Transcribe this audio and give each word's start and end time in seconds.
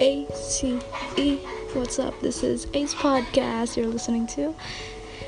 A 0.00 0.26
C 0.32 0.80
E. 1.18 1.36
What's 1.74 1.98
up? 1.98 2.18
This 2.22 2.42
is 2.42 2.66
Ace 2.72 2.94
Podcast 2.94 3.76
you're 3.76 3.86
listening 3.86 4.26
to. 4.28 4.54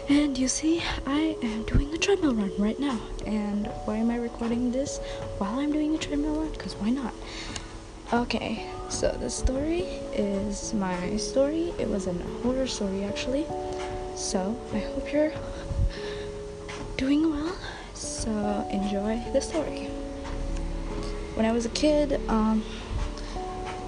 And 0.09 0.39
you 0.39 0.49
see, 0.49 0.83
I 1.05 1.37
am 1.43 1.65
doing 1.65 1.93
a 1.93 1.99
treadmill 1.99 2.35
run 2.35 2.53
right 2.57 2.81
now. 2.81 2.99
And 3.27 3.67
why 3.85 3.97
am 3.97 4.11
I 4.11 4.17
recording 4.17 4.73
this 4.73 4.97
while 5.37 5.59
I'm 5.59 5.73
doing 5.73 5.95
a 5.95 5.99
treadmill 5.99 6.37
run? 6.37 6.53
Because 6.53 6.75
why 6.77 6.89
not? 6.89 7.13
Okay, 8.15 8.67
so 8.89 9.11
the 9.11 9.29
story 9.29 9.83
is 10.15 10.73
my 10.73 11.19
story. 11.19 11.75
It 11.79 11.87
was 11.87 12.07
a 12.07 12.15
horror 12.43 12.67
story 12.67 13.05
actually. 13.05 13.45
So 14.17 14.59
I 14.73 14.79
hope 14.79 15.13
you're 15.13 15.35
doing 16.97 17.31
well. 17.31 17.55
So 17.93 18.31
enjoy 18.71 19.23
the 19.35 19.41
story. 19.43 19.91
When 21.35 21.45
I 21.45 21.53
was 21.53 21.67
a 21.67 21.71
kid, 21.71 22.19
um, 22.29 22.65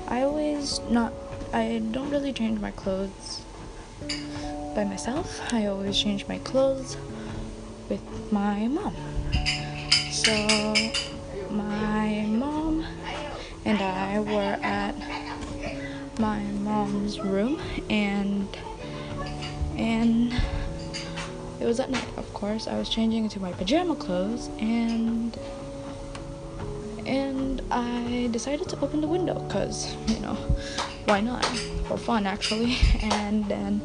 I 0.08 0.22
always 0.22 0.80
not 0.90 1.12
I 1.52 1.82
don't 1.90 2.10
really 2.10 2.32
change 2.32 2.60
my 2.60 2.70
clothes 2.72 3.44
by 4.74 4.84
myself. 4.84 5.40
I 5.52 5.66
always 5.66 5.96
change 5.96 6.26
my 6.26 6.38
clothes 6.38 6.96
with 7.88 8.02
my 8.32 8.66
mom. 8.68 8.96
So 10.10 10.32
my 11.50 12.26
mom 12.28 12.84
and 13.64 13.80
I 13.80 14.20
were 14.20 14.58
at 14.62 14.94
my 16.18 16.40
mom's 16.62 17.20
room 17.20 17.60
and 17.90 18.48
and 19.76 20.32
it 21.60 21.66
was 21.66 21.80
at 21.80 21.90
night 21.90 22.06
of 22.16 22.32
course 22.32 22.68
i 22.68 22.78
was 22.78 22.88
changing 22.88 23.24
into 23.24 23.40
my 23.40 23.52
pajama 23.52 23.96
clothes 23.96 24.48
and 24.60 25.36
I 27.74 28.28
decided 28.30 28.68
to 28.68 28.80
open 28.82 29.00
the 29.00 29.08
window 29.08 29.34
because, 29.34 29.96
you 30.06 30.20
know, 30.20 30.34
why 31.06 31.20
not? 31.20 31.44
For 31.88 31.98
fun, 31.98 32.24
actually. 32.24 32.78
And 33.02 33.44
then 33.46 33.82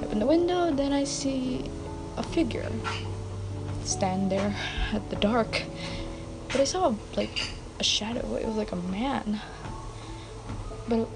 I 0.00 0.06
open 0.06 0.18
the 0.18 0.26
window, 0.26 0.72
then 0.72 0.90
I 0.90 1.04
see 1.04 1.68
a 2.16 2.22
figure 2.22 2.72
stand 3.84 4.32
there 4.32 4.56
at 4.94 5.10
the 5.10 5.16
dark. 5.16 5.64
But 6.48 6.62
I 6.62 6.64
saw 6.64 6.94
like 7.14 7.44
a 7.78 7.84
shadow. 7.84 8.36
It 8.36 8.46
was 8.46 8.56
like 8.56 8.72
a 8.72 8.76
man. 8.76 9.42
But 10.88 11.00
it, 11.00 11.08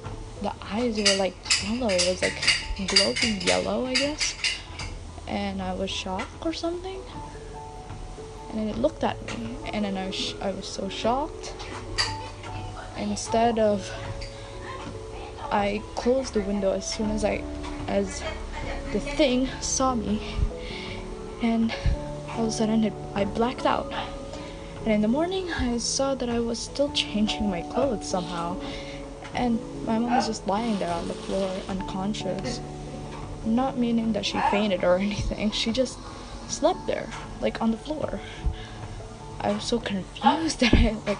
the 0.43 0.53
eyes 0.61 0.99
were 0.99 1.17
like 1.17 1.37
yellow. 1.65 1.89
It 1.89 2.07
was 2.07 2.21
like 2.21 2.37
glowing 2.87 3.41
yellow, 3.41 3.87
I 3.87 3.95
guess. 3.95 4.35
And 5.27 5.63
I 5.63 5.73
was 5.73 5.89
shocked 5.89 6.45
or 6.45 6.53
something 6.53 7.01
and 8.57 8.71
it 8.71 8.77
looked 8.77 9.05
at 9.05 9.17
me 9.39 9.57
and 9.73 9.85
then 9.85 9.97
I, 9.97 10.11
sh- 10.11 10.35
I 10.41 10.51
was 10.51 10.67
so 10.67 10.89
shocked. 10.89 11.55
Instead 12.97 13.59
of 13.59 13.91
I 15.51 15.83
closed 15.95 16.35
the 16.35 16.41
window 16.41 16.73
as 16.73 16.89
soon 16.89 17.11
as 17.11 17.25
I 17.25 17.43
as 17.87 18.23
the 18.93 19.01
thing 19.01 19.49
saw 19.61 19.95
me. 19.95 20.21
And 21.43 21.75
all 22.31 22.45
of 22.45 22.49
a 22.49 22.53
sudden 22.53 22.85
it, 22.85 22.93
I 23.15 23.25
blacked 23.25 23.67
out. 23.67 23.93
And 24.85 24.93
in 24.93 25.03
the 25.03 25.09
morning 25.09 25.53
I 25.53 25.79
saw 25.79 26.15
that 26.15 26.29
I 26.29 26.41
was 26.41 26.59
still 26.59 26.91
changing 26.93 27.51
my 27.51 27.63
clothes 27.63 28.09
somehow. 28.09 28.57
And 29.35 29.61
my 29.85 29.99
mom 29.99 30.17
was 30.17 30.27
just 30.27 30.47
lying 30.47 30.79
there 30.79 30.93
on 30.93 31.09
the 31.09 31.15
floor 31.15 31.51
unconscious. 31.69 32.61
Not 33.45 33.77
meaning 33.77 34.13
that 34.15 34.25
she 34.25 34.41
fainted 34.51 34.83
or 34.83 34.97
anything. 35.09 35.51
She 35.51 35.73
just 35.73 35.99
slept 36.49 36.87
there 36.87 37.09
like 37.41 37.61
on 37.61 37.71
the 37.71 37.77
floor 37.77 38.21
I 39.41 39.53
was 39.53 39.65
so 39.65 39.79
confused 39.79 40.61
that 40.61 40.75
I 40.75 40.97
like 41.07 41.19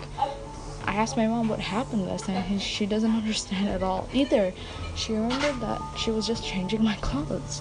I 0.87 0.95
asked 0.95 1.17
my 1.17 1.27
mom 1.27 1.49
what 1.49 1.59
happened 1.59 2.07
last 2.07 2.29
night 2.29 2.49
and 2.49 2.61
she 2.61 2.87
doesn't 2.87 3.11
understand 3.23 3.69
at 3.69 3.83
all 3.83 4.09
either. 4.13 4.53
She 4.95 5.13
remembered 5.13 5.61
that 5.61 5.81
she 5.99 6.11
was 6.11 6.27
just 6.27 6.45
changing 6.45 6.83
my 6.83 6.95
clothes. 7.01 7.61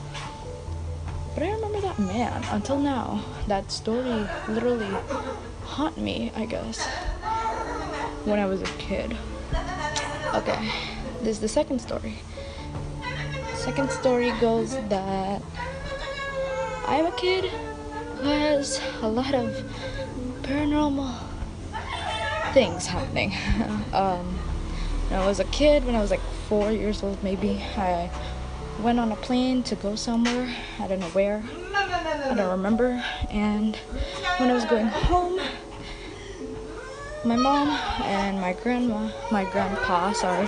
But 1.34 1.44
I 1.44 1.51
remember 1.51 1.81
that 1.81 2.00
man 2.00 2.44
until 2.51 2.79
now. 2.79 3.23
That 3.47 3.72
story 3.72 4.28
literally 4.47 4.89
haunt 5.63 5.97
me, 5.97 6.31
I 6.35 6.45
guess, 6.45 6.85
when 8.23 8.39
I 8.39 8.45
was 8.45 8.62
a 8.62 8.66
kid. 8.78 9.18
Okay, 10.34 10.72
this 11.22 11.38
is 11.38 11.39
the 11.39 11.47
second 11.50 11.79
story. 11.79 12.19
Second 13.56 13.91
story 13.91 14.31
goes 14.39 14.72
that 14.89 15.41
I'm 16.88 17.07
a 17.07 17.12
kid 17.12 17.46
who 17.46 18.28
has 18.28 18.79
a 19.01 19.07
lot 19.07 19.34
of 19.34 19.51
paranormal 20.44 21.18
things 22.53 22.85
happening. 22.85 23.34
um, 23.94 24.28
when 25.09 25.19
I 25.19 25.25
was 25.25 25.40
a 25.40 25.45
kid, 25.45 25.84
when 25.84 25.95
I 25.95 26.01
was 26.01 26.12
like 26.12 26.22
four 26.47 26.72
years 26.72 27.01
old, 27.01 27.24
maybe, 27.24 27.63
I 27.75 28.12
went 28.79 29.00
on 29.00 29.12
a 29.12 29.16
plane 29.16 29.63
to 29.63 29.75
go 29.75 29.95
somewhere. 29.95 30.47
I 30.79 30.88
don't 30.88 31.00
know 31.00 31.09
where. 31.09 31.44
I 31.74 32.34
don't 32.35 32.51
remember. 32.51 33.03
And 33.31 33.75
when 34.38 34.51
I 34.51 34.53
was 34.53 34.66
going 34.66 34.88
home, 34.88 35.40
my 37.24 37.35
mom 37.35 37.69
and 38.03 38.40
my 38.40 38.53
grandma, 38.53 39.09
my 39.31 39.44
grandpa, 39.45 40.12
sorry, 40.12 40.47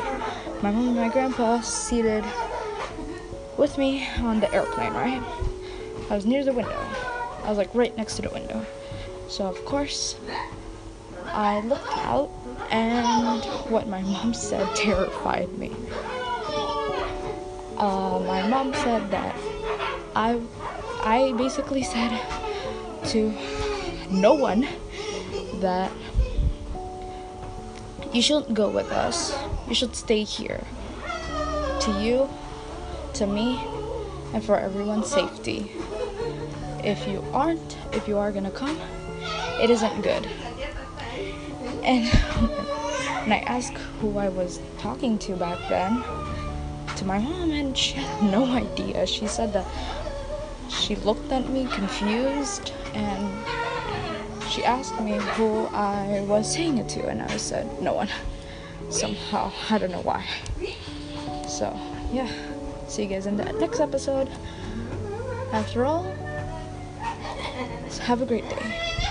my 0.61 0.69
mom 0.69 0.89
and 0.89 0.97
my 0.97 1.09
grandpa 1.09 1.61
seated 1.61 2.23
with 3.57 3.79
me 3.79 4.07
on 4.19 4.39
the 4.39 4.53
airplane, 4.53 4.93
right? 4.93 5.23
I 6.09 6.15
was 6.15 6.25
near 6.25 6.43
the 6.43 6.53
window. 6.53 6.79
I 7.43 7.49
was 7.49 7.57
like 7.57 7.73
right 7.73 7.95
next 7.97 8.15
to 8.15 8.21
the 8.21 8.29
window. 8.29 8.65
So, 9.27 9.45
of 9.45 9.63
course, 9.65 10.15
I 11.25 11.59
looked 11.61 11.97
out, 11.97 12.29
and 12.71 13.43
what 13.69 13.87
my 13.87 14.01
mom 14.01 14.33
said 14.33 14.73
terrified 14.75 15.51
me. 15.57 15.71
Uh, 17.77 18.19
my 18.25 18.47
mom 18.47 18.73
said 18.73 19.11
that 19.11 19.35
I, 20.15 20.41
I 21.03 21.33
basically 21.37 21.83
said 21.83 22.19
to 23.07 23.31
no 24.09 24.33
one 24.33 24.67
that 25.59 25.91
you 28.13 28.21
shouldn't 28.21 28.53
go 28.53 28.69
with 28.69 28.91
us. 28.91 29.37
You 29.67 29.75
should 29.75 29.95
stay 29.95 30.23
here. 30.23 30.63
To 31.81 31.91
you, 32.01 32.29
to 33.13 33.27
me, 33.27 33.59
and 34.33 34.43
for 34.43 34.57
everyone's 34.57 35.07
safety. 35.07 35.71
If 36.87 37.05
you 37.05 37.21
aren't, 37.33 37.77
if 37.91 38.07
you 38.07 38.17
are 38.17 38.31
gonna 38.31 38.49
come, 38.49 38.79
it 39.61 39.69
isn't 39.69 40.01
good. 40.03 40.25
And 41.83 42.07
when 43.23 43.33
I 43.33 43.43
asked 43.45 43.77
who 43.99 44.17
I 44.17 44.29
was 44.29 44.61
talking 44.77 45.19
to 45.19 45.35
back 45.35 45.59
then, 45.67 46.01
to 46.95 47.03
my 47.03 47.19
mom, 47.19 47.51
and 47.51 47.77
she 47.77 47.95
had 47.95 48.23
no 48.31 48.45
idea. 48.45 49.05
She 49.05 49.27
said 49.27 49.51
that 49.51 49.67
she 50.69 50.95
looked 50.95 51.29
at 51.29 51.49
me 51.49 51.67
confused 51.67 52.71
and 52.93 53.27
she 54.49 54.63
asked 54.63 54.97
me 55.01 55.17
who 55.35 55.65
I 55.73 56.21
was 56.21 56.49
saying 56.49 56.77
it 56.77 56.87
to, 56.95 57.05
and 57.09 57.21
I 57.21 57.35
said 57.35 57.81
no 57.81 57.95
one. 57.95 58.07
Somehow, 58.89 59.51
I 59.69 59.77
don't 59.77 59.91
know 59.91 60.03
why. 60.03 60.25
So, 61.49 61.77
yeah. 62.13 62.31
See 62.87 63.03
you 63.03 63.09
guys 63.09 63.25
in 63.25 63.35
the 63.35 63.43
next 63.43 63.81
episode. 63.81 64.29
After 65.51 65.85
all, 65.85 66.05
have 67.95 68.21
a 68.21 68.25
great 68.25 68.47
day. 68.49 69.06